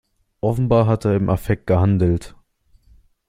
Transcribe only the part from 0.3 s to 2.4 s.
Offenbar hat er im Affekt gehandelt.